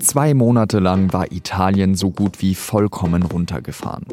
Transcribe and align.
Zwei 0.00 0.32
Monate 0.32 0.78
lang 0.78 1.12
war 1.12 1.32
Italien 1.32 1.94
so 1.94 2.10
gut 2.10 2.40
wie 2.40 2.54
vollkommen 2.54 3.22
runtergefahren. 3.22 4.04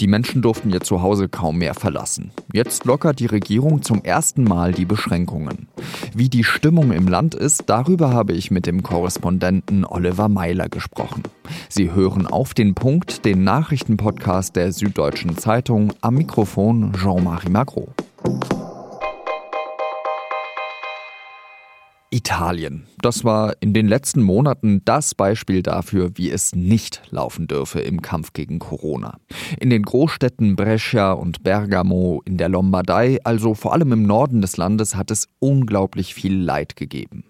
Die 0.00 0.06
Menschen 0.06 0.42
durften 0.42 0.70
ihr 0.70 0.80
Zuhause 0.80 1.28
kaum 1.28 1.58
mehr 1.58 1.74
verlassen. 1.74 2.30
Jetzt 2.52 2.84
lockert 2.84 3.20
die 3.20 3.26
Regierung 3.26 3.82
zum 3.82 4.02
ersten 4.04 4.44
Mal 4.44 4.72
die 4.72 4.84
Beschränkungen. 4.84 5.68
Wie 6.14 6.28
die 6.28 6.44
Stimmung 6.44 6.92
im 6.92 7.08
Land 7.08 7.34
ist, 7.34 7.64
darüber 7.66 8.12
habe 8.12 8.32
ich 8.32 8.50
mit 8.50 8.66
dem 8.66 8.82
Korrespondenten 8.82 9.84
Oliver 9.84 10.28
Meiler 10.28 10.68
gesprochen. 10.68 11.22
Sie 11.68 11.92
hören 11.92 12.26
auf 12.26 12.54
den 12.54 12.74
Punkt, 12.74 13.24
den 13.24 13.42
Nachrichtenpodcast 13.42 14.56
der 14.56 14.72
Süddeutschen 14.72 15.38
Zeitung, 15.38 15.92
am 16.00 16.14
Mikrofon 16.14 16.92
Jean-Marie 16.92 17.50
Magro. 17.50 17.88
Italien. 22.12 22.86
Das 23.00 23.24
war 23.24 23.54
in 23.60 23.72
den 23.72 23.86
letzten 23.86 24.20
Monaten 24.20 24.82
das 24.84 25.14
Beispiel 25.14 25.62
dafür, 25.62 26.10
wie 26.16 26.30
es 26.30 26.56
nicht 26.56 27.02
laufen 27.10 27.46
dürfe 27.46 27.80
im 27.80 28.02
Kampf 28.02 28.32
gegen 28.32 28.58
Corona. 28.58 29.18
In 29.60 29.70
den 29.70 29.84
Großstädten 29.84 30.56
Brescia 30.56 31.12
und 31.12 31.44
Bergamo, 31.44 32.20
in 32.24 32.36
der 32.36 32.48
Lombardei, 32.48 33.20
also 33.22 33.54
vor 33.54 33.72
allem 33.72 33.92
im 33.92 34.02
Norden 34.02 34.42
des 34.42 34.56
Landes, 34.56 34.96
hat 34.96 35.12
es 35.12 35.28
unglaublich 35.38 36.12
viel 36.12 36.36
Leid 36.36 36.74
gegeben. 36.74 37.24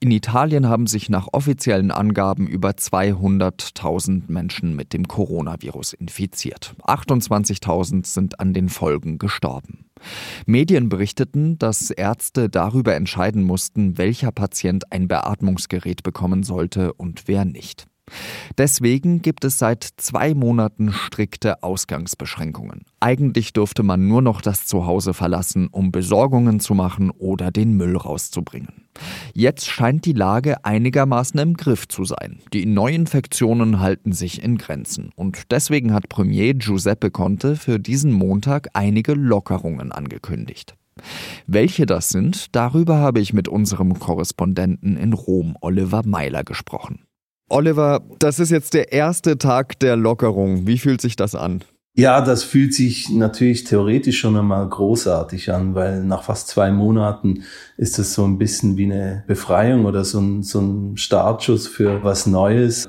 In 0.00 0.10
Italien 0.10 0.68
haben 0.68 0.88
sich 0.88 1.08
nach 1.08 1.28
offiziellen 1.32 1.92
Angaben 1.92 2.48
über 2.48 2.70
200.000 2.70 4.24
Menschen 4.26 4.74
mit 4.74 4.92
dem 4.92 5.06
Coronavirus 5.06 5.92
infiziert. 5.92 6.74
28.000 6.82 8.04
sind 8.04 8.40
an 8.40 8.52
den 8.52 8.68
Folgen 8.68 9.18
gestorben. 9.18 9.83
Medien 10.46 10.88
berichteten, 10.88 11.58
dass 11.58 11.90
Ärzte 11.90 12.48
darüber 12.48 12.94
entscheiden 12.94 13.42
mussten, 13.42 13.98
welcher 13.98 14.32
Patient 14.32 14.92
ein 14.92 15.08
Beatmungsgerät 15.08 16.02
bekommen 16.02 16.42
sollte 16.42 16.92
und 16.92 17.24
wer 17.26 17.44
nicht. 17.44 17.86
Deswegen 18.56 19.22
gibt 19.22 19.44
es 19.44 19.58
seit 19.58 19.88
zwei 19.96 20.34
Monaten 20.34 20.92
strikte 20.92 21.62
Ausgangsbeschränkungen. 21.62 22.84
Eigentlich 23.00 23.52
durfte 23.52 23.82
man 23.82 24.06
nur 24.06 24.22
noch 24.22 24.40
das 24.40 24.66
Zuhause 24.66 25.14
verlassen, 25.14 25.68
um 25.68 25.90
Besorgungen 25.90 26.60
zu 26.60 26.74
machen 26.74 27.10
oder 27.10 27.50
den 27.50 27.76
Müll 27.76 27.96
rauszubringen. 27.96 28.84
Jetzt 29.32 29.68
scheint 29.68 30.04
die 30.04 30.12
Lage 30.12 30.64
einigermaßen 30.64 31.40
im 31.40 31.54
Griff 31.54 31.88
zu 31.88 32.04
sein. 32.04 32.40
Die 32.52 32.66
Neuinfektionen 32.66 33.80
halten 33.80 34.12
sich 34.12 34.42
in 34.42 34.56
Grenzen. 34.56 35.10
Und 35.16 35.50
deswegen 35.50 35.92
hat 35.92 36.08
Premier 36.08 36.54
Giuseppe 36.54 37.10
Conte 37.10 37.56
für 37.56 37.80
diesen 37.80 38.12
Montag 38.12 38.68
einige 38.74 39.14
Lockerungen 39.14 39.90
angekündigt. 39.90 40.76
Welche 41.48 41.86
das 41.86 42.10
sind, 42.10 42.54
darüber 42.54 42.98
habe 42.98 43.20
ich 43.20 43.32
mit 43.32 43.48
unserem 43.48 43.98
Korrespondenten 43.98 44.96
in 44.96 45.12
Rom, 45.12 45.56
Oliver 45.60 46.02
Meiler, 46.04 46.44
gesprochen. 46.44 47.00
Oliver, 47.48 48.00
das 48.18 48.40
ist 48.40 48.50
jetzt 48.50 48.74
der 48.74 48.92
erste 48.92 49.38
Tag 49.38 49.78
der 49.78 49.96
Lockerung. 49.96 50.66
Wie 50.66 50.78
fühlt 50.78 51.00
sich 51.00 51.16
das 51.16 51.34
an? 51.34 51.62
Ja, 51.96 52.20
das 52.22 52.42
fühlt 52.42 52.74
sich 52.74 53.10
natürlich 53.10 53.62
theoretisch 53.62 54.18
schon 54.18 54.36
einmal 54.36 54.68
großartig 54.68 55.52
an, 55.52 55.76
weil 55.76 56.02
nach 56.02 56.24
fast 56.24 56.48
zwei 56.48 56.72
Monaten 56.72 57.44
ist 57.76 58.00
es 58.00 58.14
so 58.14 58.24
ein 58.24 58.36
bisschen 58.36 58.76
wie 58.76 58.86
eine 58.86 59.22
Befreiung 59.28 59.84
oder 59.84 60.04
so 60.04 60.18
ein, 60.18 60.42
so 60.42 60.60
ein 60.60 60.96
Startschuss 60.96 61.68
für 61.68 62.02
was 62.02 62.26
Neues. 62.26 62.88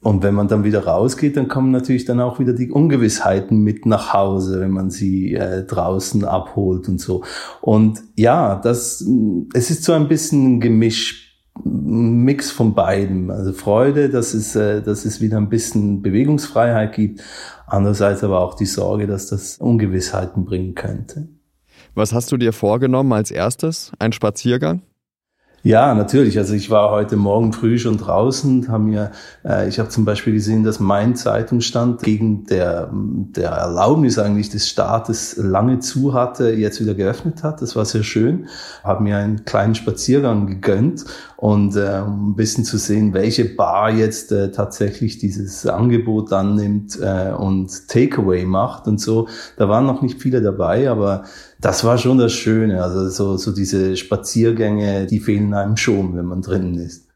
Und 0.00 0.22
wenn 0.22 0.34
man 0.34 0.48
dann 0.48 0.64
wieder 0.64 0.84
rausgeht, 0.84 1.36
dann 1.36 1.48
kommen 1.48 1.72
natürlich 1.72 2.06
dann 2.06 2.20
auch 2.20 2.38
wieder 2.38 2.54
die 2.54 2.70
Ungewissheiten 2.70 3.62
mit 3.64 3.84
nach 3.84 4.14
Hause, 4.14 4.60
wenn 4.60 4.70
man 4.70 4.90
sie 4.90 5.34
äh, 5.34 5.64
draußen 5.64 6.24
abholt 6.24 6.88
und 6.88 7.00
so. 7.00 7.24
Und 7.60 8.00
ja, 8.16 8.56
das, 8.56 9.04
es 9.52 9.70
ist 9.70 9.84
so 9.84 9.92
ein 9.92 10.08
bisschen 10.08 10.56
ein 10.56 10.60
Gemisch 10.60 11.27
Mix 11.64 12.50
von 12.50 12.74
beiden. 12.74 13.30
Also 13.30 13.52
Freude, 13.52 14.08
dass 14.08 14.34
es, 14.34 14.56
äh, 14.56 14.82
dass 14.82 15.04
es 15.04 15.20
wieder 15.20 15.36
ein 15.36 15.48
bisschen 15.48 16.02
Bewegungsfreiheit 16.02 16.94
gibt. 16.94 17.22
Andererseits 17.66 18.24
aber 18.24 18.40
auch 18.40 18.54
die 18.54 18.66
Sorge, 18.66 19.06
dass 19.06 19.28
das 19.28 19.58
Ungewissheiten 19.58 20.44
bringen 20.44 20.74
könnte. 20.74 21.28
Was 21.94 22.12
hast 22.12 22.30
du 22.32 22.36
dir 22.36 22.52
vorgenommen 22.52 23.12
als 23.12 23.30
erstes? 23.30 23.92
Ein 23.98 24.12
Spaziergang? 24.12 24.82
Ja, 25.64 25.92
natürlich. 25.92 26.38
Also 26.38 26.54
ich 26.54 26.70
war 26.70 26.92
heute 26.92 27.16
Morgen 27.16 27.52
früh 27.52 27.78
schon 27.78 27.98
draußen, 27.98 28.68
haben 28.68 28.86
mir, 28.86 29.10
äh, 29.44 29.68
ich 29.68 29.80
habe 29.80 29.88
zum 29.88 30.04
Beispiel 30.04 30.32
gesehen, 30.32 30.62
dass 30.62 30.78
mein 30.78 31.16
Zeitungsstand 31.16 32.00
gegen 32.02 32.44
der, 32.44 32.88
der 32.92 33.50
Erlaubnis 33.50 34.20
eigentlich 34.20 34.50
des 34.50 34.68
Staates 34.68 35.36
lange 35.36 35.80
zu 35.80 36.14
hatte, 36.14 36.50
jetzt 36.50 36.80
wieder 36.80 36.94
geöffnet 36.94 37.42
hat. 37.42 37.60
Das 37.60 37.74
war 37.74 37.84
sehr 37.84 38.04
schön. 38.04 38.46
Habe 38.84 39.02
mir 39.02 39.16
einen 39.16 39.44
kleinen 39.44 39.74
Spaziergang 39.74 40.46
gegönnt 40.46 41.04
und 41.36 41.74
äh, 41.74 42.02
um 42.06 42.30
ein 42.30 42.36
bisschen 42.36 42.64
zu 42.64 42.78
sehen, 42.78 43.12
welche 43.12 43.44
Bar 43.44 43.90
jetzt 43.90 44.30
äh, 44.30 44.52
tatsächlich 44.52 45.18
dieses 45.18 45.66
Angebot 45.66 46.32
annimmt 46.32 46.98
äh, 47.00 47.32
und 47.32 47.88
Takeaway 47.88 48.44
macht 48.44 48.86
und 48.86 49.00
so. 49.00 49.28
Da 49.56 49.68
waren 49.68 49.86
noch 49.86 50.02
nicht 50.02 50.20
viele 50.20 50.40
dabei, 50.40 50.88
aber 50.88 51.24
das 51.60 51.84
war 51.84 51.98
schon 51.98 52.18
das 52.18 52.32
Schöne. 52.32 52.82
Also 52.82 53.08
so, 53.08 53.36
so 53.36 53.52
diese 53.52 53.96
Spaziergänge, 53.96 55.06
die 55.06 55.18
fehlen 55.18 55.47
einem 55.54 55.76
schon, 55.76 56.16
wenn 56.16 56.26
man 56.26 56.42
drinnen 56.42 56.74
ist. 56.74 57.08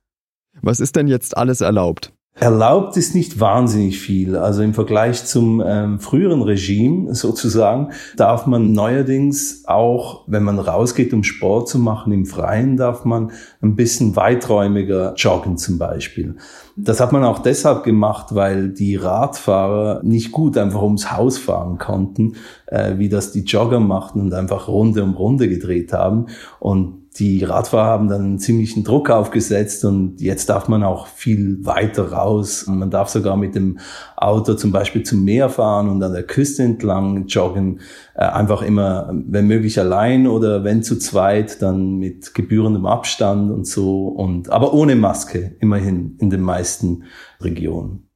Was 0.60 0.80
ist 0.80 0.96
denn 0.96 1.08
jetzt 1.08 1.36
alles 1.36 1.60
erlaubt? 1.60 2.12
Erlaubt 2.34 2.96
ist 2.96 3.14
nicht 3.14 3.40
wahnsinnig 3.40 4.00
viel. 4.00 4.36
Also 4.36 4.62
im 4.62 4.72
Vergleich 4.72 5.26
zum 5.26 5.62
ähm, 5.64 6.00
früheren 6.00 6.40
Regime 6.40 7.14
sozusagen 7.14 7.90
darf 8.16 8.46
man 8.46 8.72
neuerdings 8.72 9.64
auch, 9.66 10.24
wenn 10.28 10.42
man 10.42 10.58
rausgeht, 10.58 11.12
um 11.12 11.24
Sport 11.24 11.68
zu 11.68 11.78
machen 11.78 12.10
im 12.10 12.24
Freien, 12.24 12.78
darf 12.78 13.04
man 13.04 13.32
ein 13.60 13.76
bisschen 13.76 14.16
weiträumiger 14.16 15.12
joggen 15.14 15.58
zum 15.58 15.78
Beispiel. 15.78 16.36
Das 16.74 17.00
hat 17.00 17.12
man 17.12 17.22
auch 17.22 17.40
deshalb 17.40 17.84
gemacht, 17.84 18.34
weil 18.34 18.70
die 18.70 18.96
Radfahrer 18.96 20.00
nicht 20.02 20.32
gut 20.32 20.56
einfach 20.56 20.82
ums 20.82 21.12
Haus 21.12 21.36
fahren 21.36 21.76
konnten, 21.76 22.36
äh, 22.66 22.96
wie 22.96 23.10
das 23.10 23.32
die 23.32 23.42
Jogger 23.42 23.78
machten 23.78 24.20
und 24.20 24.32
einfach 24.32 24.68
Runde 24.68 25.04
um 25.04 25.12
Runde 25.12 25.50
gedreht 25.50 25.92
haben. 25.92 26.28
Und 26.60 27.01
die 27.18 27.44
Radfahrer 27.44 27.88
haben 27.88 28.08
dann 28.08 28.22
einen 28.22 28.38
ziemlichen 28.38 28.84
Druck 28.84 29.10
aufgesetzt 29.10 29.84
und 29.84 30.20
jetzt 30.20 30.48
darf 30.48 30.68
man 30.68 30.82
auch 30.82 31.06
viel 31.06 31.58
weiter 31.64 32.10
raus. 32.10 32.66
Man 32.66 32.90
darf 32.90 33.10
sogar 33.10 33.36
mit 33.36 33.54
dem 33.54 33.78
Auto 34.16 34.54
zum 34.54 34.72
Beispiel 34.72 35.02
zum 35.02 35.22
Meer 35.24 35.50
fahren 35.50 35.90
und 35.90 36.02
an 36.02 36.12
der 36.12 36.22
Küste 36.22 36.62
entlang 36.62 37.26
joggen. 37.26 37.80
Äh, 38.14 38.24
einfach 38.24 38.62
immer, 38.62 39.10
wenn 39.12 39.46
möglich 39.46 39.78
allein 39.78 40.26
oder 40.26 40.64
wenn 40.64 40.82
zu 40.82 40.98
zweit, 40.98 41.60
dann 41.60 41.96
mit 41.96 42.32
gebührendem 42.34 42.86
Abstand 42.86 43.50
und 43.50 43.66
so 43.66 44.08
und, 44.08 44.50
aber 44.50 44.72
ohne 44.72 44.96
Maske, 44.96 45.56
immerhin 45.60 46.16
in 46.18 46.30
den 46.30 46.40
meisten 46.40 47.04
Regionen. 47.42 48.08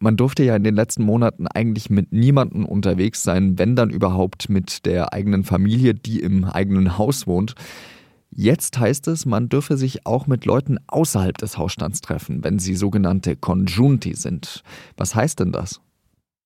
Man 0.00 0.18
durfte 0.18 0.44
ja 0.44 0.54
in 0.54 0.64
den 0.64 0.74
letzten 0.74 1.04
Monaten 1.04 1.46
eigentlich 1.46 1.88
mit 1.88 2.12
niemandem 2.12 2.66
unterwegs 2.66 3.22
sein, 3.22 3.58
wenn 3.58 3.74
dann 3.74 3.88
überhaupt 3.88 4.50
mit 4.50 4.84
der 4.84 5.14
eigenen 5.14 5.44
Familie, 5.44 5.94
die 5.94 6.20
im 6.20 6.44
eigenen 6.44 6.98
Haus 6.98 7.26
wohnt. 7.26 7.54
Jetzt 8.36 8.78
heißt 8.78 9.06
es, 9.08 9.26
man 9.26 9.48
dürfe 9.48 9.76
sich 9.76 10.06
auch 10.06 10.26
mit 10.26 10.44
Leuten 10.44 10.78
außerhalb 10.88 11.38
des 11.38 11.56
Hausstands 11.56 12.00
treffen, 12.00 12.42
wenn 12.42 12.58
sie 12.58 12.74
sogenannte 12.74 13.36
Conjunti 13.36 14.14
sind. 14.14 14.64
Was 14.96 15.14
heißt 15.14 15.38
denn 15.38 15.52
das? 15.52 15.80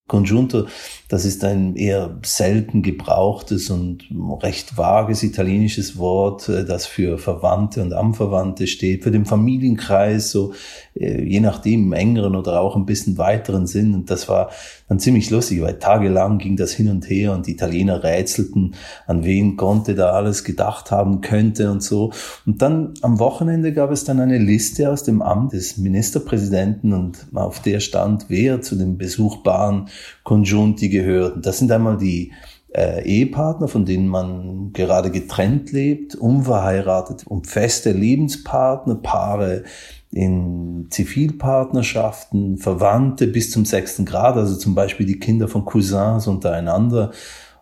Conjunto, 0.08 0.66
das 1.08 1.24
ist 1.24 1.44
ein 1.44 1.76
eher 1.76 2.19
selten 2.24 2.82
gebrauchtes 2.82 3.70
und 3.70 4.04
recht 4.42 4.76
vages 4.76 5.22
italienisches 5.22 5.96
Wort, 5.96 6.48
äh, 6.48 6.64
das 6.64 6.86
für 6.86 7.19
Verwandte 7.19 7.82
und 7.82 7.92
Anverwandte 7.92 8.66
steht, 8.66 9.04
für 9.04 9.10
den 9.10 9.24
Familienkreis, 9.24 10.30
so 10.30 10.54
äh, 10.94 11.22
je 11.22 11.41
nachdem 11.41 11.84
im 11.84 11.92
engeren 11.92 12.36
oder 12.36 12.60
auch 12.60 12.74
ein 12.74 12.86
bisschen 12.86 13.19
weiteren 13.19 13.66
Sinn. 13.66 13.94
Und 13.94 14.10
das 14.10 14.28
war 14.28 14.50
dann 14.88 14.98
ziemlich 14.98 15.30
lustig, 15.30 15.60
weil 15.60 15.78
tagelang 15.78 16.38
ging 16.38 16.56
das 16.56 16.72
hin 16.72 16.90
und 16.90 17.08
her 17.08 17.34
und 17.34 17.46
die 17.46 17.52
Italiener 17.52 18.02
rätselten, 18.02 18.75
an 19.06 19.25
wen 19.25 19.56
Conte 19.56 19.94
da 19.94 20.10
alles 20.10 20.44
gedacht 20.44 20.90
haben 20.90 21.20
könnte 21.20 21.70
und 21.70 21.82
so. 21.82 22.12
Und 22.46 22.62
dann 22.62 22.94
am 23.02 23.19
Wochenende 23.19 23.72
gab 23.72 23.90
es 23.90 24.05
dann 24.05 24.20
eine 24.20 24.38
Liste 24.38 24.90
aus 24.90 25.05
dem 25.05 25.22
Amt 25.22 25.52
des 25.52 25.76
Ministerpräsidenten 25.76 26.93
und 26.93 27.26
auf 27.34 27.60
der 27.60 27.81
stand, 27.81 28.26
wer 28.28 28.62
zu 28.62 28.76
den 28.76 28.99
besuchbaren 28.99 29.88
Conjunti 30.22 30.88
gehört. 30.88 31.44
Das 31.44 31.58
sind 31.58 31.70
einmal 31.72 31.96
die 31.98 32.32
äh, 32.74 33.04
Ehepartner, 33.04 33.68
von 33.68 33.84
denen 33.84 34.08
man 34.08 34.72
gerade 34.72 35.10
getrennt 35.10 35.72
lebt, 35.72 36.14
unverheiratet 36.14 37.26
und 37.26 37.46
feste 37.46 37.92
Lebenspartner, 37.92 38.96
Paare 38.96 39.64
in 40.10 40.86
Zivilpartnerschaften, 40.90 42.58
Verwandte 42.58 43.26
bis 43.26 43.50
zum 43.50 43.64
sechsten 43.64 44.04
Grad, 44.04 44.36
also 44.36 44.56
zum 44.56 44.74
Beispiel 44.74 45.06
die 45.06 45.18
Kinder 45.18 45.48
von 45.48 45.64
Cousins 45.64 46.26
untereinander, 46.26 47.12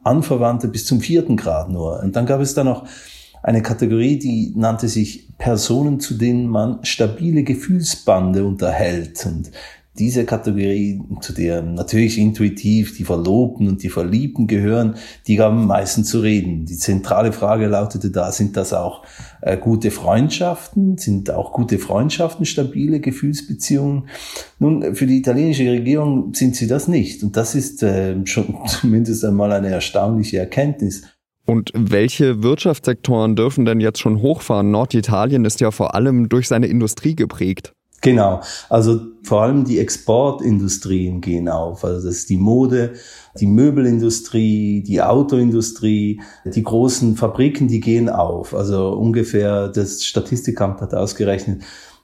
Anverwandte 0.04 0.68
bis 0.68 0.84
zum 0.84 1.00
vierten 1.00 1.36
Grad 1.36 1.70
nur. 1.70 2.00
Und 2.00 2.14
dann 2.14 2.26
gab 2.26 2.40
es 2.40 2.54
da 2.54 2.62
noch 2.62 2.86
eine 3.42 3.62
Kategorie, 3.62 4.18
die 4.18 4.52
nannte 4.56 4.88
sich 4.88 5.28
Personen, 5.38 6.00
zu 6.00 6.14
denen 6.14 6.48
man 6.48 6.84
stabile 6.84 7.42
Gefühlsbande 7.42 8.44
unterhält. 8.44 9.24
Und 9.26 9.50
diese 9.98 10.25
Kategorie, 10.25 11.00
zu 11.20 11.32
der 11.32 11.62
natürlich 11.62 12.19
intuitiv 12.19 12.96
die 12.96 13.04
Verlobten 13.04 13.69
und 13.69 13.82
die 13.82 13.88
Verliebten 13.88 14.46
gehören, 14.46 14.96
die 15.26 15.40
haben 15.40 15.66
meistens 15.66 16.08
zu 16.10 16.20
reden. 16.20 16.66
Die 16.66 16.76
zentrale 16.76 17.32
Frage 17.32 17.66
lautete 17.66 18.10
da, 18.10 18.32
sind 18.32 18.56
das 18.56 18.72
auch 18.72 19.04
äh, 19.43 19.56
gute 19.56 19.90
Freundschaften? 19.90 20.98
Sind 20.98 21.31
auch 21.31 21.52
gute 21.52 21.78
Freundschaften 21.78 22.46
stabile 22.46 23.00
Gefühlsbeziehungen? 23.00 24.08
Nun, 24.58 24.94
für 24.94 25.06
die 25.06 25.19
italienische 25.19 25.70
Regierung 25.70 26.34
sind 26.34 26.56
sie 26.56 26.66
das 26.66 26.88
nicht. 26.88 27.22
Und 27.22 27.37
das 27.37 27.54
ist 27.54 27.82
äh, 27.82 28.14
schon 28.26 28.54
zumindest 28.66 29.25
einmal 29.25 29.52
eine 29.52 29.69
erstaunliche 29.69 30.38
Erkenntnis. 30.38 31.02
Und 31.46 31.70
welche 31.75 32.43
Wirtschaftssektoren 32.43 33.37
dürfen 33.37 33.64
denn 33.64 33.78
jetzt 33.78 34.00
schon 34.00 34.20
hochfahren? 34.20 34.72
Norditalien 34.72 35.44
ist 35.44 35.60
ja 35.60 35.70
vor 35.70 35.94
allem 35.94 36.28
durch 36.28 36.48
seine 36.48 36.66
Industrie 36.66 37.14
geprägt. 37.14 37.72
Genau, 38.02 38.40
also 38.69 39.00
vor 39.22 39.43
allem 39.43 39.64
die 39.64 39.78
Exportindustrien 39.78 41.20
gehen 41.20 41.48
auf. 41.48 41.84
Also 41.84 42.06
das 42.06 42.19
ist 42.19 42.31
die 42.31 42.37
Mode, 42.37 42.93
die 43.40 43.46
Möbelindustrie, 43.46 44.82
die 44.82 45.02
Autoindustrie, 45.02 46.20
die 46.44 46.62
großen 46.62 47.16
Fabriken, 47.16 47.69
die 47.69 47.81
gehen 47.81 48.08
auf. 48.08 48.54
Also 48.54 48.90
ungefähr, 48.90 49.69
das 49.69 50.04
Statistikamt 50.04 50.81
hat 50.81 50.94
ausgerechnet, 50.94 51.62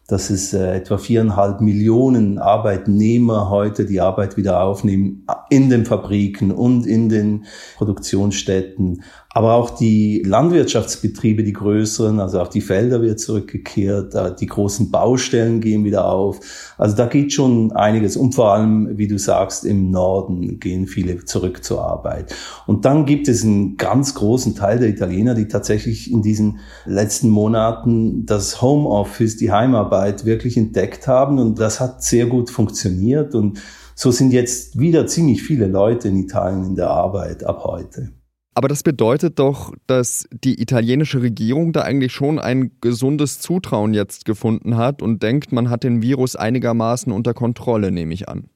dass 0.09 0.31
es 0.31 0.53
äh, 0.53 0.77
etwa 0.77 0.99
viereinhalb 0.99 1.61
Millionen 1.61 2.39
Arbeitnehmer 2.39 3.51
heute 3.51 3.87
die 3.87 4.01
Arbeit 4.01 4.37
wieder 4.37 4.61
aufnehmen 4.63 5.25
in 5.49 5.71
den 5.71 5.87
Fabriken 5.87 6.51
und 6.51 6.87
in 6.87 7.09
den 7.09 7.47
Produktionsstätten. 7.77 9.05
Aber 9.35 9.55
auch 9.55 9.71
die 9.71 10.23
Landwirtschaftsbetriebe, 10.27 11.43
die 11.43 11.55
größeren, 11.55 12.21
also 12.21 12.41
auch 12.41 12.49
die 12.49 12.61
Felder 12.61 13.01
wird 13.01 13.19
zurückgekehrt, 13.19 14.15
die 14.39 14.47
großen 14.47 14.91
Baustellen 14.91 15.63
gehen 15.63 15.85
wieder 15.85 16.05
auf. 16.05 16.41
Also 16.77 16.97
da 16.97 17.07
geht 17.07 17.33
schon 17.33 17.73
einiges. 17.73 18.19
Und 18.19 18.35
vor 18.35 18.53
allem, 18.53 18.99
wie 18.99 19.09
du 19.09 19.19
sagst, 19.19 19.65
im 19.65 19.91
Norden 19.91 20.61
gehen 20.61 20.87
viele 20.87 21.25
zurück 21.25 21.65
zur 21.65 21.83
Arbeit. 21.83 22.35
Und 22.67 22.85
dann 22.85 23.07
gibt 23.07 23.27
es 23.27 23.43
einen 23.43 23.79
ganz 23.79 24.15
großen 24.15 24.55
Teil 24.55 24.79
der 24.79 24.91
Italiener, 24.91 25.35
die 25.35 25.49
tatsächlich 25.49 26.13
in 26.13 26.21
diesen 26.21 26.59
letzten 26.85 27.31
Monaten 27.31 28.27
das 28.27 28.61
Homeoffice, 28.61 29.39
die 29.39 29.51
Heimarbeit 29.51 30.27
wirklich 30.27 30.59
entdeckt 30.59 31.09
haben. 31.09 31.39
Und 31.39 31.59
das 31.59 31.81
hat 31.81 32.03
sehr 32.03 32.27
gut 32.27 32.51
funktioniert. 32.51 33.35
Und 33.35 33.61
so 33.95 34.11
sind 34.11 34.35
jetzt 34.35 34.79
wieder 34.79 35.07
ziemlich 35.07 35.43
viele 35.43 35.69
Leute 35.69 36.09
in 36.09 36.17
Italien 36.17 36.65
in 36.65 36.75
der 36.75 36.91
Arbeit 36.91 37.45
ab 37.45 37.65
heute. 37.65 38.11
Aber 38.55 38.69
das 38.69 38.83
bedeutet 38.83 39.39
doch, 39.39 39.73
dass 39.87 40.27
die 40.31 40.61
italienische 40.61 41.23
Regierung 41.23 41.73
da 41.73 41.83
eigentlich 41.83 42.13
schon 42.13 42.39
ein 42.39 42.73
gesundes 42.81 43.41
Zutrauen 43.41 43.95
jetzt 43.95 44.27
gefunden 44.27 44.77
hat 44.77 45.01
und 45.01 45.23
denkt, 45.23 45.53
man 45.53 45.71
hat 45.71 45.85
den 45.85 46.03
Virus 46.03 46.37
einigermaßen 46.37 47.13
unter 47.13 47.33
Kontrolle, 47.33 47.91
nehme 47.91 48.13
ich 48.13 48.29
an. 48.29 48.49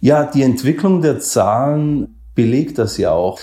Ja, 0.00 0.24
die 0.24 0.42
Entwicklung 0.42 1.00
der 1.00 1.20
Zahlen 1.20 2.20
belegt 2.34 2.76
das 2.78 2.98
ja 2.98 3.12
auch. 3.12 3.38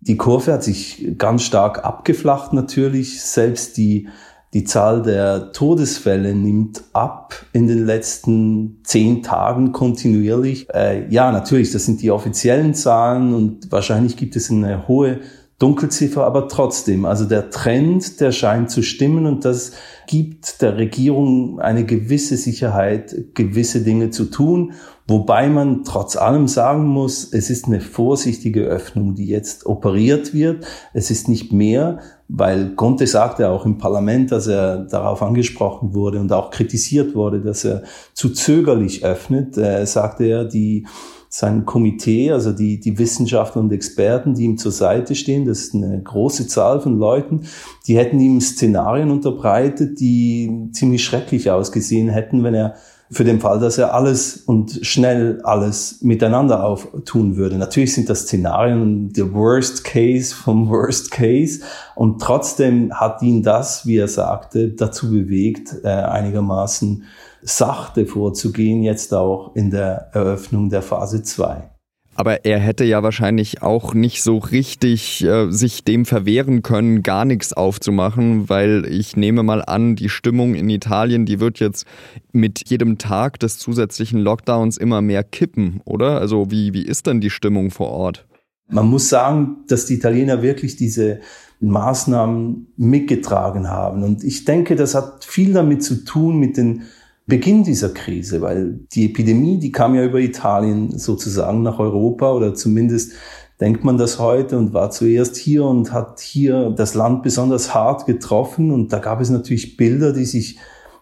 Die 0.00 0.16
Kurve 0.16 0.52
hat 0.52 0.62
sich 0.62 1.14
ganz 1.18 1.42
stark 1.42 1.84
abgeflacht 1.84 2.52
natürlich. 2.52 3.20
Selbst 3.20 3.76
die 3.76 4.08
die 4.54 4.64
Zahl 4.64 5.02
der 5.02 5.52
Todesfälle 5.52 6.34
nimmt 6.34 6.82
ab 6.94 7.34
in 7.52 7.66
den 7.66 7.84
letzten 7.84 8.80
zehn 8.82 9.22
Tagen 9.22 9.72
kontinuierlich. 9.72 10.68
Äh, 10.72 11.06
ja, 11.10 11.30
natürlich, 11.32 11.70
das 11.72 11.84
sind 11.84 12.00
die 12.00 12.10
offiziellen 12.10 12.74
Zahlen 12.74 13.34
und 13.34 13.70
wahrscheinlich 13.70 14.16
gibt 14.16 14.36
es 14.36 14.50
eine 14.50 14.88
hohe 14.88 15.20
Dunkelziffer, 15.58 16.24
aber 16.24 16.48
trotzdem, 16.48 17.04
also 17.04 17.24
der 17.24 17.50
Trend, 17.50 18.20
der 18.20 18.30
scheint 18.30 18.70
zu 18.70 18.82
stimmen 18.82 19.26
und 19.26 19.44
das 19.44 19.72
gibt 20.06 20.62
der 20.62 20.76
Regierung 20.76 21.58
eine 21.58 21.84
gewisse 21.84 22.36
Sicherheit, 22.36 23.34
gewisse 23.34 23.82
Dinge 23.82 24.10
zu 24.10 24.26
tun, 24.26 24.72
wobei 25.08 25.48
man 25.48 25.84
trotz 25.84 26.16
allem 26.16 26.46
sagen 26.46 26.86
muss, 26.86 27.32
es 27.32 27.48
ist 27.48 27.64
eine 27.64 27.80
vorsichtige 27.80 28.64
Öffnung, 28.64 29.14
die 29.14 29.26
jetzt 29.26 29.64
operiert 29.64 30.34
wird. 30.34 30.66
Es 30.92 31.10
ist 31.10 31.28
nicht 31.28 31.50
mehr, 31.50 32.00
weil 32.28 32.74
Conte 32.74 33.06
sagte 33.06 33.48
auch 33.48 33.64
im 33.64 33.78
Parlament, 33.78 34.30
dass 34.30 34.46
er 34.46 34.84
darauf 34.84 35.22
angesprochen 35.22 35.94
wurde 35.94 36.20
und 36.20 36.30
auch 36.30 36.50
kritisiert 36.50 37.14
wurde, 37.14 37.40
dass 37.40 37.64
er 37.64 37.84
zu 38.12 38.28
zögerlich 38.28 39.02
öffnet, 39.02 39.56
äh, 39.56 39.86
sagte 39.86 40.24
er, 40.24 40.44
die 40.44 40.86
sein 41.30 41.64
Komitee, 41.64 42.32
also 42.32 42.52
die, 42.52 42.78
die 42.78 42.98
Wissenschaftler 42.98 43.62
und 43.62 43.72
Experten, 43.72 44.34
die 44.34 44.44
ihm 44.44 44.58
zur 44.58 44.72
Seite 44.72 45.14
stehen, 45.14 45.46
das 45.46 45.60
ist 45.60 45.74
eine 45.74 46.02
große 46.02 46.46
Zahl 46.48 46.80
von 46.80 46.98
Leuten, 46.98 47.42
die 47.86 47.96
hätten 47.96 48.20
ihm 48.20 48.40
Szenarien 48.40 49.10
unterbreitet, 49.10 50.00
die 50.00 50.68
ziemlich 50.72 51.04
schrecklich 51.04 51.50
ausgesehen 51.50 52.08
hätten, 52.08 52.44
wenn 52.44 52.54
er 52.54 52.74
für 53.10 53.24
den 53.24 53.40
Fall, 53.40 53.58
dass 53.58 53.78
er 53.78 53.94
alles 53.94 54.36
und 54.36 54.80
schnell 54.82 55.40
alles 55.42 56.02
miteinander 56.02 56.64
auftun 56.64 57.36
würde. 57.36 57.56
Natürlich 57.56 57.94
sind 57.94 58.08
das 58.08 58.22
Szenarien 58.22 59.12
der 59.12 59.32
Worst 59.32 59.84
Case 59.84 60.34
vom 60.34 60.68
Worst 60.68 61.10
Case 61.10 61.60
und 61.94 62.20
trotzdem 62.20 62.92
hat 62.92 63.22
ihn 63.22 63.42
das, 63.42 63.86
wie 63.86 63.96
er 63.96 64.08
sagte, 64.08 64.68
dazu 64.68 65.10
bewegt, 65.10 65.76
äh, 65.84 65.88
einigermaßen 65.88 67.04
sachte 67.42 68.04
vorzugehen, 68.06 68.82
jetzt 68.82 69.14
auch 69.14 69.54
in 69.54 69.70
der 69.70 70.10
Eröffnung 70.12 70.68
der 70.68 70.82
Phase 70.82 71.22
2. 71.22 71.70
Aber 72.18 72.44
er 72.44 72.58
hätte 72.58 72.82
ja 72.82 73.04
wahrscheinlich 73.04 73.62
auch 73.62 73.94
nicht 73.94 74.24
so 74.24 74.38
richtig 74.38 75.22
äh, 75.22 75.52
sich 75.52 75.84
dem 75.84 76.04
verwehren 76.04 76.62
können, 76.62 77.04
gar 77.04 77.24
nichts 77.24 77.52
aufzumachen, 77.52 78.48
weil 78.48 78.86
ich 78.86 79.16
nehme 79.16 79.44
mal 79.44 79.62
an, 79.64 79.94
die 79.94 80.08
Stimmung 80.08 80.56
in 80.56 80.68
Italien, 80.68 81.26
die 81.26 81.38
wird 81.38 81.60
jetzt 81.60 81.86
mit 82.32 82.68
jedem 82.68 82.98
Tag 82.98 83.38
des 83.38 83.58
zusätzlichen 83.58 84.18
Lockdowns 84.18 84.78
immer 84.78 85.00
mehr 85.00 85.22
kippen, 85.22 85.80
oder? 85.84 86.18
Also 86.18 86.50
wie, 86.50 86.74
wie 86.74 86.82
ist 86.82 87.06
denn 87.06 87.20
die 87.20 87.30
Stimmung 87.30 87.70
vor 87.70 87.90
Ort? 87.90 88.26
Man 88.68 88.88
muss 88.88 89.08
sagen, 89.08 89.58
dass 89.68 89.86
die 89.86 89.94
Italiener 89.94 90.42
wirklich 90.42 90.74
diese 90.74 91.20
Maßnahmen 91.60 92.72
mitgetragen 92.76 93.70
haben. 93.70 94.02
Und 94.02 94.24
ich 94.24 94.44
denke, 94.44 94.74
das 94.74 94.96
hat 94.96 95.24
viel 95.24 95.52
damit 95.52 95.84
zu 95.84 96.04
tun 96.04 96.40
mit 96.40 96.56
den 96.56 96.82
Beginn 97.28 97.62
dieser 97.62 97.90
Krise, 97.90 98.40
weil 98.40 98.80
die 98.92 99.04
Epidemie, 99.04 99.58
die 99.58 99.70
kam 99.70 99.94
ja 99.94 100.02
über 100.02 100.18
Italien 100.18 100.98
sozusagen 100.98 101.62
nach 101.62 101.78
Europa 101.78 102.32
oder 102.32 102.54
zumindest 102.54 103.12
denkt 103.60 103.84
man 103.84 103.98
das 103.98 104.18
heute 104.18 104.56
und 104.56 104.72
war 104.72 104.90
zuerst 104.90 105.36
hier 105.36 105.64
und 105.64 105.92
hat 105.92 106.20
hier 106.20 106.70
das 106.70 106.94
Land 106.94 107.22
besonders 107.22 107.74
hart 107.74 108.06
getroffen 108.06 108.70
und 108.70 108.94
da 108.94 108.98
gab 108.98 109.20
es 109.20 109.28
natürlich 109.28 109.76
Bilder, 109.76 110.14
die 110.14 110.24
sich 110.24 110.58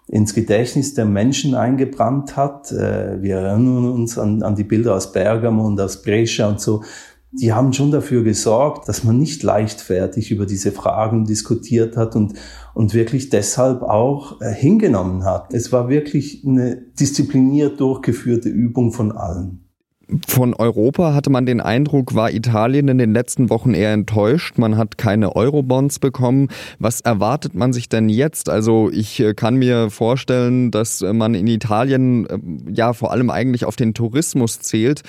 ins 0.09 0.35
Gedächtnis 0.35 0.95
der 0.95 1.05
Menschen 1.05 1.55
eingebrannt 1.55 2.37
hat. 2.37 2.73
Äh, 2.73 3.23
wir 3.23 3.37
erinnern 3.37 3.91
uns 3.93 4.19
an, 4.19 4.43
an 4.43 4.57
die 4.57 4.65
Bilder 4.65 4.97
aus 4.97 5.13
Bergamo 5.13 5.65
und 5.65 5.81
aus 5.81 6.03
Brescia 6.03 6.49
und 6.49 6.61
so, 6.61 6.83
die 7.33 7.53
haben 7.53 7.73
schon 7.73 7.91
dafür 7.91 8.23
gesorgt, 8.23 8.89
dass 8.89 9.05
man 9.05 9.19
nicht 9.19 9.43
leichtfertig 9.43 10.31
über 10.31 10.47
diese 10.47 10.73
Fragen 10.73 11.25
diskutiert 11.25 11.97
hat 11.97 12.17
und, 12.17 12.35
und 12.73 12.95
wirklich 12.95 13.29
deshalb 13.29 13.83
auch 13.83 14.41
äh, 14.41 14.53
hingenommen 14.53 15.25
hat. 15.25 15.53
Es 15.53 15.73
war 15.73 15.89
wirklich 15.89 16.45
eine 16.47 16.77
diszipliniert 16.99 17.81
durchgeführte 17.81 18.49
Übung 18.49 18.93
von 18.93 19.13
allen. 19.13 19.66
Von 20.29 20.55
Europa 20.55 21.15
hatte 21.15 21.31
man 21.31 21.47
den 21.47 21.61
Eindruck, 21.61 22.15
war 22.15 22.31
Italien 22.31 22.87
in 22.87 22.99
den 22.99 23.13
letzten 23.13 23.51
Wochen 23.51 23.75
eher 23.75 23.93
enttäuscht. 23.93 24.57
Man 24.57 24.77
hat 24.77 24.99
keine 24.99 25.35
Eurobonds 25.35 25.99
bekommen. 25.99 26.49
Was 26.79 27.01
erwartet 27.01 27.55
man 27.55 27.73
sich 27.73 27.89
denn 27.89 28.09
jetzt? 28.09 28.49
Also 28.49 28.89
ich 28.93 29.19
äh, 29.19 29.35
kann 29.35 29.57
mir 29.57 29.91
vorstellen, 29.91 30.71
dass 30.71 31.01
man 31.01 31.35
in 31.35 31.49
Italien 31.49 32.27
äh, 32.27 32.39
ja 32.73 32.93
vor 32.93 33.11
allem 33.11 33.31
eigentlich 33.31 33.65
auf 33.65 33.75
den 33.75 33.95
Tourismus 33.95 34.61
zählt. 34.61 35.03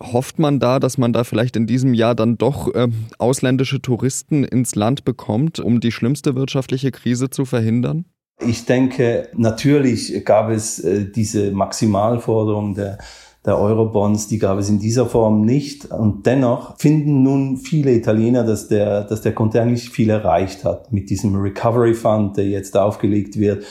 Hofft 0.00 0.38
man 0.38 0.60
da, 0.60 0.78
dass 0.78 0.98
man 0.98 1.12
da 1.12 1.24
vielleicht 1.24 1.56
in 1.56 1.66
diesem 1.66 1.92
Jahr 1.92 2.14
dann 2.14 2.38
doch 2.38 2.72
äh, 2.74 2.86
ausländische 3.18 3.82
Touristen 3.82 4.44
ins 4.44 4.76
Land 4.76 5.04
bekommt, 5.04 5.58
um 5.58 5.80
die 5.80 5.90
schlimmste 5.90 6.36
wirtschaftliche 6.36 6.92
Krise 6.92 7.28
zu 7.28 7.44
verhindern? 7.44 8.04
Ich 8.40 8.66
denke, 8.66 9.28
natürlich 9.34 10.24
gab 10.24 10.50
es 10.50 10.78
äh, 10.78 11.10
diese 11.10 11.50
Maximalforderung 11.52 12.74
der 12.74 12.98
der 13.44 13.58
Eurobonds, 13.58 14.26
die 14.26 14.38
gab 14.38 14.58
es 14.58 14.70
in 14.70 14.78
dieser 14.78 15.06
Form 15.06 15.42
nicht. 15.42 15.86
Und 15.86 16.24
dennoch 16.24 16.78
finden 16.78 17.22
nun 17.22 17.58
viele 17.58 17.92
Italiener, 17.92 18.42
dass 18.42 18.68
der, 18.68 19.04
dass 19.04 19.20
der 19.20 19.34
Conte 19.34 19.60
eigentlich 19.60 19.90
viel 19.90 20.08
erreicht 20.08 20.64
hat 20.64 20.92
mit 20.92 21.10
diesem 21.10 21.36
Recovery 21.36 21.94
Fund, 21.94 22.36
der 22.38 22.46
jetzt 22.46 22.76
aufgelegt 22.76 23.38
wird, 23.38 23.64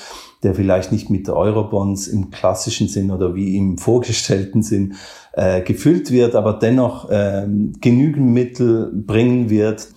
der 0.43 0.53
vielleicht 0.53 0.91
nicht 0.91 1.09
mit 1.09 1.27
Eurobonds 1.27 2.07
im 2.07 2.29
klassischen 2.29 2.87
Sinn 2.87 3.09
oder 3.09 3.33
wie 3.33 3.57
im 3.57 3.77
vorgestellten 3.79 4.61
Sinn 4.61 4.93
äh, 5.31 5.61
gefüllt 5.61 6.11
wird, 6.11 6.35
aber 6.35 6.53
dennoch 6.53 7.09
äh, 7.09 7.47
genügend 7.81 8.27
Mittel 8.27 8.91
bringen 8.93 9.49
wird, 9.49 9.87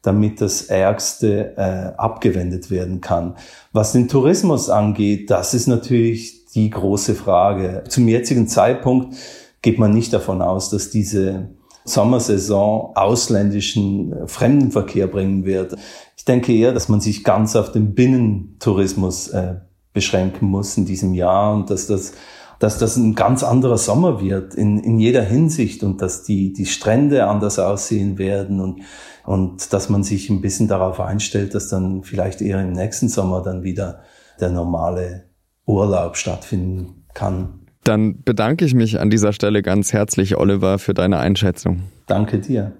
damit 0.00 0.40
das 0.40 0.62
Ärgste 0.62 1.56
äh, 1.56 1.98
abgewendet 1.98 2.70
werden 2.70 3.00
kann. 3.00 3.34
Was 3.72 3.92
den 3.92 4.08
Tourismus 4.08 4.70
angeht, 4.70 5.30
das 5.30 5.52
ist 5.52 5.66
natürlich 5.66 6.35
die 6.56 6.70
große 6.70 7.14
Frage. 7.14 7.84
Zum 7.88 8.08
jetzigen 8.08 8.48
Zeitpunkt 8.48 9.14
geht 9.62 9.78
man 9.78 9.92
nicht 9.92 10.12
davon 10.12 10.42
aus, 10.42 10.70
dass 10.70 10.90
diese 10.90 11.50
Sommersaison 11.84 12.96
ausländischen 12.96 14.26
Fremdenverkehr 14.26 15.06
bringen 15.06 15.44
wird. 15.44 15.76
Ich 16.16 16.24
denke 16.24 16.52
eher, 16.52 16.72
dass 16.72 16.88
man 16.88 17.00
sich 17.00 17.22
ganz 17.22 17.54
auf 17.54 17.70
den 17.70 17.94
Binnentourismus 17.94 19.28
äh, 19.28 19.56
beschränken 19.92 20.46
muss 20.48 20.76
in 20.76 20.84
diesem 20.84 21.14
Jahr 21.14 21.54
und 21.54 21.70
dass 21.70 21.86
das 21.86 22.12
dass 22.58 22.78
das 22.78 22.96
ein 22.96 23.14
ganz 23.14 23.42
anderer 23.42 23.76
Sommer 23.76 24.20
wird 24.20 24.54
in, 24.54 24.78
in 24.78 24.98
jeder 24.98 25.22
Hinsicht 25.22 25.82
und 25.82 26.00
dass 26.00 26.22
die, 26.22 26.52
die 26.52 26.66
Strände 26.66 27.26
anders 27.26 27.58
aussehen 27.58 28.18
werden 28.18 28.60
und, 28.60 28.80
und 29.24 29.72
dass 29.72 29.88
man 29.88 30.02
sich 30.02 30.30
ein 30.30 30.40
bisschen 30.40 30.68
darauf 30.68 31.00
einstellt, 31.00 31.54
dass 31.54 31.68
dann 31.68 32.02
vielleicht 32.02 32.40
eher 32.40 32.60
im 32.62 32.72
nächsten 32.72 33.08
Sommer 33.08 33.42
dann 33.42 33.62
wieder 33.62 34.00
der 34.40 34.50
normale 34.50 35.24
Urlaub 35.66 36.16
stattfinden 36.16 37.04
kann. 37.14 37.66
Dann 37.84 38.22
bedanke 38.22 38.64
ich 38.64 38.74
mich 38.74 38.98
an 38.98 39.10
dieser 39.10 39.32
Stelle 39.32 39.62
ganz 39.62 39.92
herzlich, 39.92 40.36
Oliver, 40.36 40.78
für 40.78 40.94
deine 40.94 41.18
Einschätzung. 41.18 41.84
Danke 42.06 42.40
dir. 42.40 42.72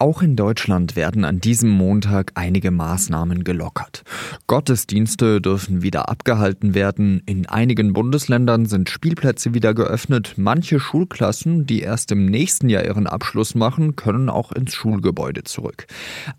Auch 0.00 0.22
in 0.22 0.36
Deutschland 0.36 0.94
werden 0.94 1.24
an 1.24 1.40
diesem 1.40 1.70
Montag 1.70 2.30
einige 2.34 2.70
Maßnahmen 2.70 3.42
gelockert. 3.42 4.04
Gottesdienste 4.46 5.40
dürfen 5.40 5.82
wieder 5.82 6.08
abgehalten 6.08 6.74
werden, 6.74 7.20
in 7.26 7.46
einigen 7.46 7.92
Bundesländern 7.94 8.66
sind 8.66 8.90
Spielplätze 8.90 9.54
wieder 9.54 9.74
geöffnet, 9.74 10.34
manche 10.36 10.78
Schulklassen, 10.78 11.66
die 11.66 11.80
erst 11.80 12.12
im 12.12 12.26
nächsten 12.26 12.68
Jahr 12.68 12.84
ihren 12.84 13.08
Abschluss 13.08 13.56
machen, 13.56 13.96
können 13.96 14.28
auch 14.28 14.52
ins 14.52 14.72
Schulgebäude 14.72 15.42
zurück. 15.42 15.86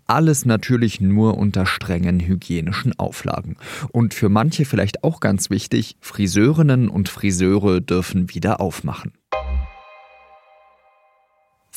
Alles 0.06 0.46
natürlich 0.46 1.02
nur 1.02 1.36
unter 1.36 1.66
strengen 1.66 2.18
hygienischen 2.18 2.98
Auflagen. 2.98 3.56
Und 3.92 4.14
für 4.14 4.30
manche 4.30 4.64
vielleicht 4.64 5.04
auch 5.04 5.20
ganz 5.20 5.50
wichtig, 5.50 5.96
Friseurinnen 6.00 6.88
und 6.88 7.10
Friseure 7.10 7.82
dürfen 7.82 8.32
wieder 8.32 8.60
aufmachen. 8.60 9.12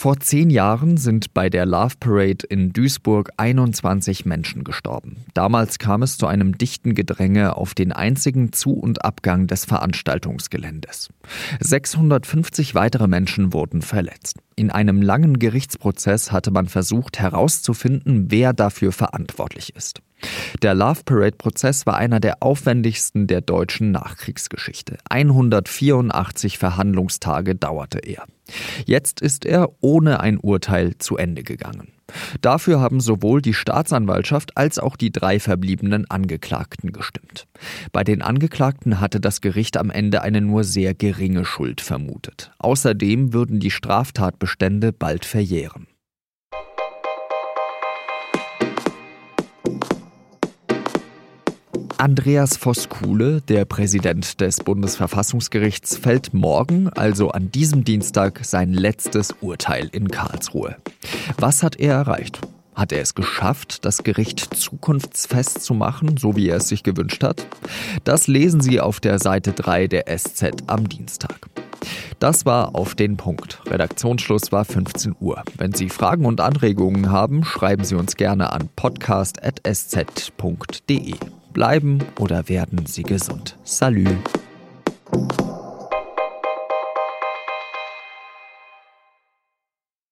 Vor 0.03 0.19
zehn 0.19 0.50
Jahren 0.50 0.98
sind 0.98 1.33
bei 1.33 1.50
der 1.50 1.65
Love 1.65 1.95
Parade 1.98 2.45
in 2.50 2.74
Duisburg 2.74 3.31
21 3.38 4.25
Menschen 4.25 4.65
gestorben. 4.65 5.24
Damals 5.33 5.79
kam 5.79 6.03
es 6.03 6.17
zu 6.17 6.27
einem 6.27 6.57
dichten 6.57 6.93
Gedränge 6.93 7.55
auf 7.55 7.74
den 7.74 7.93
einzigen 7.93 8.51
Zu- 8.51 8.74
und 8.74 9.05
Abgang 9.05 9.48
des 9.48 9.63
Veranstaltungsgeländes. 9.63 11.07
650 11.62 12.75
weitere 12.75 13.07
Menschen 13.07 13.53
wurden 13.53 13.81
verletzt. 13.81 14.39
In 14.57 14.72
einem 14.72 15.01
langen 15.01 15.39
Gerichtsprozess 15.39 16.33
hatte 16.33 16.51
man 16.51 16.67
versucht 16.67 17.19
herauszufinden, 17.19 18.25
wer 18.29 18.51
dafür 18.51 18.91
verantwortlich 18.91 19.74
ist. 19.74 20.01
Der 20.62 20.74
Love 20.74 21.01
Parade-Prozess 21.06 21.86
war 21.86 21.98
einer 21.98 22.20
der 22.20 22.42
aufwendigsten 22.42 23.27
der 23.27 23.42
deutschen 23.42 23.92
Nachkriegsgeschichte. 23.92 24.98
184 25.10 26.58
Verhandlungstage 26.58 27.56
dauerte 27.56 28.00
er. 28.00 28.24
Jetzt 28.86 29.22
ist 29.22 29.46
er 29.46 29.70
ohne 29.82 30.20
ein 30.20 30.38
Urteil 30.38 30.98
zu 30.98 31.18
Ende 31.18 31.44
gegangen. 31.44 31.94
Dafür 32.42 32.80
haben 32.80 33.00
sowohl 33.00 33.42
die 33.42 33.53
Staatsanwaltschaft 33.53 34.58
als 34.58 34.77
auch 34.77 34.96
die 34.96 35.12
drei 35.12 35.39
verbliebenen 35.39 36.10
Angeklagten 36.10 36.92
gestimmt. 36.92 37.48
Bei 37.92 38.03
den 38.03 38.22
Angeklagten 38.22 39.00
hatte 39.00 39.20
das 39.20 39.42
Gericht 39.42 39.77
am 39.77 39.89
Ende 39.89 40.22
eine 40.22 40.42
nur 40.42 40.63
sehr 40.63 40.94
geringe 40.94 41.46
Schuld 41.46 41.82
vermutet. 41.82 42.51
Außerdem 42.60 43.34
würden 43.34 43.60
die 43.60 43.72
Straftatbestände 43.72 44.92
bald 44.92 45.25
verjähren. 45.25 45.88
Andreas 51.97 52.57
Voskuhle, 52.57 53.41
der 53.41 53.65
Präsident 53.65 54.41
des 54.41 54.57
Bundesverfassungsgerichts, 54.57 55.97
fällt 55.97 56.33
morgen, 56.33 56.89
also 56.89 57.29
an 57.29 57.51
diesem 57.51 57.83
Dienstag, 57.83 58.41
sein 58.43 58.73
letztes 58.73 59.33
Urteil 59.41 59.89
in 59.91 60.09
Karlsruhe. 60.09 60.75
Was 61.38 61.63
hat 61.63 61.77
er 61.77 61.93
erreicht? 61.95 62.39
Hat 62.75 62.91
er 62.91 63.01
es 63.01 63.13
geschafft, 63.13 63.85
das 63.85 64.03
Gericht 64.03 64.55
zukunftsfest 64.55 65.63
zu 65.63 65.73
machen, 65.75 66.17
so 66.17 66.35
wie 66.35 66.50
er 66.50 66.57
es 66.57 66.67
sich 66.67 66.83
gewünscht 66.83 67.23
hat? 67.23 67.45
Das 68.03 68.27
lesen 68.27 68.62
Sie 68.62 68.81
auf 68.81 69.00
der 69.00 69.19
Seite 69.19 69.53
3 69.53 69.88
der 69.88 70.05
SZ 70.07 70.63
am 70.67 70.89
Dienstag. 70.89 71.47
Das 72.19 72.45
war 72.45 72.75
auf 72.75 72.95
den 72.95 73.17
Punkt. 73.17 73.62
Redaktionsschluss 73.67 74.51
war 74.51 74.65
15 74.65 75.15
Uhr. 75.19 75.43
Wenn 75.57 75.73
Sie 75.73 75.89
Fragen 75.89 76.25
und 76.25 76.41
Anregungen 76.41 77.12
haben, 77.12 77.43
schreiben 77.43 77.83
Sie 77.83 77.95
uns 77.95 78.15
gerne 78.15 78.51
an 78.51 78.69
podcast.sz.de 78.75 79.43
bleiben 81.53 82.00
oder 82.19 82.50
werden 82.50 82.86
sie 82.86 83.03
gesund. 83.03 83.57
Salü. 83.63 84.07